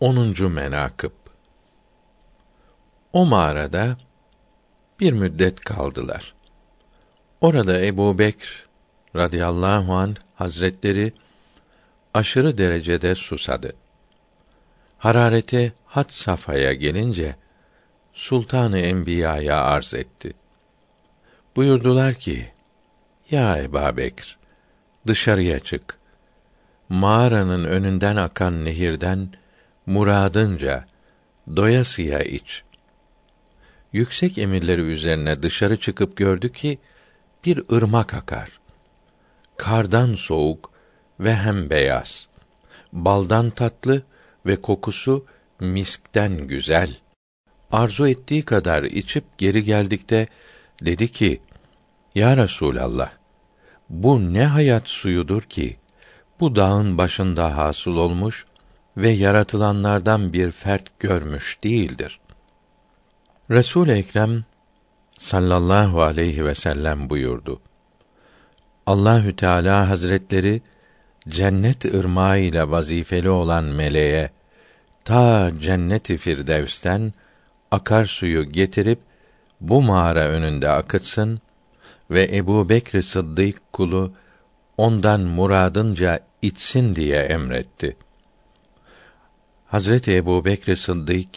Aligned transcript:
10. 0.00 0.52
menakıb 0.52 1.10
O 3.12 3.26
mağarada 3.26 3.96
bir 5.00 5.12
müddet 5.12 5.60
kaldılar. 5.60 6.34
Orada 7.40 7.86
Ebu 7.86 8.18
Bekr 8.18 8.66
radıyallahu 9.16 9.94
an 9.94 10.16
hazretleri 10.34 11.12
aşırı 12.14 12.58
derecede 12.58 13.14
susadı. 13.14 13.72
Harareti 14.98 15.72
had 15.86 16.08
safhaya 16.08 16.72
gelince 16.72 17.36
Sultanı 18.12 18.78
Enbiya'ya 18.78 19.56
arz 19.56 19.94
etti. 19.94 20.32
Buyurdular 21.56 22.14
ki: 22.14 22.52
Ya 23.30 23.58
Ebu 23.58 23.96
Bekr, 23.96 24.38
dışarıya 25.06 25.58
çık. 25.58 25.98
Mağaranın 26.88 27.64
önünden 27.64 28.16
akan 28.16 28.64
nehirden 28.64 29.28
muradınca 29.86 30.84
doyasıya 31.56 32.22
iç. 32.22 32.62
Yüksek 33.92 34.38
emirleri 34.38 34.80
üzerine 34.80 35.42
dışarı 35.42 35.76
çıkıp 35.76 36.16
gördü 36.16 36.52
ki 36.52 36.78
bir 37.44 37.62
ırmak 37.72 38.14
akar. 38.14 38.60
Kardan 39.56 40.14
soğuk 40.14 40.70
ve 41.20 41.34
hem 41.34 41.70
beyaz. 41.70 42.28
Baldan 42.92 43.50
tatlı 43.50 44.02
ve 44.46 44.56
kokusu 44.56 45.26
miskten 45.60 46.46
güzel. 46.46 46.96
Arzu 47.72 48.08
ettiği 48.08 48.42
kadar 48.42 48.82
içip 48.82 49.24
geri 49.38 49.64
geldikte 49.64 50.28
dedi 50.82 51.12
ki: 51.12 51.40
Ya 52.14 52.36
Resulallah, 52.36 53.12
bu 53.88 54.34
ne 54.34 54.44
hayat 54.44 54.88
suyudur 54.88 55.42
ki 55.42 55.76
bu 56.40 56.56
dağın 56.56 56.98
başında 56.98 57.56
hasıl 57.56 57.96
olmuş 57.96 58.46
ve 58.96 59.10
yaratılanlardan 59.10 60.32
bir 60.32 60.50
fert 60.50 60.98
görmüş 60.98 61.58
değildir. 61.64 62.20
Resul 63.50 63.88
Ekrem 63.88 64.44
sallallahu 65.18 66.02
aleyhi 66.02 66.44
ve 66.44 66.54
sellem 66.54 67.10
buyurdu. 67.10 67.60
Allahü 68.86 69.36
Teala 69.36 69.88
Hazretleri 69.88 70.62
cennet 71.28 71.84
ırmağı 71.84 72.40
ile 72.40 72.70
vazifeli 72.70 73.30
olan 73.30 73.64
meleğe 73.64 74.30
ta 75.04 75.52
cenneti 75.60 76.16
firdevsten 76.16 77.12
akar 77.70 78.04
suyu 78.04 78.52
getirip 78.52 78.98
bu 79.60 79.82
mağara 79.82 80.28
önünde 80.28 80.68
akıtsın 80.68 81.40
ve 82.10 82.36
Ebu 82.36 82.68
Bekr 82.68 83.00
Sıddık 83.00 83.72
kulu 83.72 84.12
ondan 84.76 85.20
muradınca 85.20 86.20
içsin 86.42 86.96
diye 86.96 87.20
emretti. 87.20 87.96
Hazreti 89.74 90.16
Ebu 90.16 90.44
Bekr 90.44 90.74
Sıddık 90.74 91.28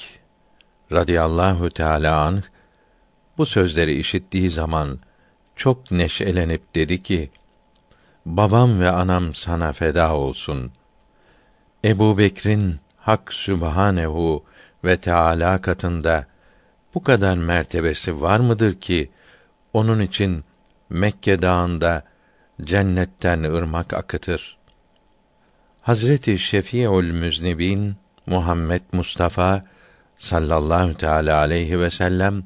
radıyallahu 0.92 1.70
teâlâ 1.70 2.22
anh, 2.22 2.42
bu 3.38 3.46
sözleri 3.46 4.00
işittiği 4.00 4.50
zaman 4.50 5.00
çok 5.56 5.92
neşelenip 5.92 6.76
dedi 6.76 7.04
ki, 7.04 7.30
Babam 8.26 8.80
ve 8.80 8.92
anam 8.92 9.34
sana 9.34 9.74
feda 9.74 10.16
olsun. 10.16 10.72
Ebu 11.86 12.18
Bekr'in 12.18 12.80
Hak 12.98 13.34
Sübhanehu 13.34 14.44
ve 14.84 14.98
Teâlâ 14.98 15.62
katında 15.62 16.26
bu 16.94 17.04
kadar 17.04 17.38
mertebesi 17.38 18.22
var 18.22 18.40
mıdır 18.40 18.74
ki, 18.74 19.12
onun 19.74 20.00
için 20.00 20.44
Mekke 20.90 21.42
dağında 21.42 22.04
cennetten 22.62 23.44
ırmak 23.44 23.94
akıtır. 23.94 24.58
Hazreti 25.82 26.40
Şefi'ül 26.40 27.12
Müznibin 27.12 27.96
Muhammed 28.28 28.82
Mustafa 28.94 29.64
sallallahu 30.18 30.94
teala 30.98 31.38
aleyhi 31.38 31.80
ve 31.80 31.90
sellem 31.90 32.44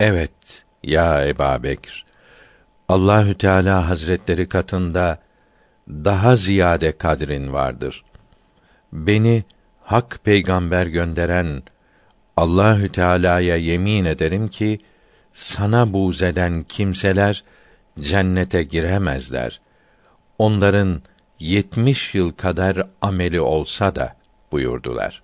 evet 0.00 0.64
ya 0.82 1.26
Eba 1.26 1.62
Bekr 1.62 2.08
Allahü 2.88 3.34
Teala 3.34 3.88
Hazretleri 3.88 4.48
katında 4.48 5.18
daha 5.88 6.36
ziyade 6.36 6.98
kadrin 6.98 7.52
vardır. 7.52 8.04
Beni 8.92 9.44
hak 9.82 10.20
peygamber 10.24 10.86
gönderen 10.86 11.62
Allahü 12.36 12.92
Teala'ya 12.92 13.56
yemin 13.56 14.04
ederim 14.04 14.48
ki 14.48 14.78
sana 15.32 15.92
buğz 15.92 16.22
eden 16.22 16.62
kimseler 16.62 17.44
cennete 18.00 18.62
giremezler. 18.62 19.60
Onların 20.38 21.02
yetmiş 21.38 22.14
yıl 22.14 22.32
kadar 22.32 22.86
ameli 23.02 23.40
olsa 23.40 23.94
da 23.94 24.17
buyurdular. 24.52 25.22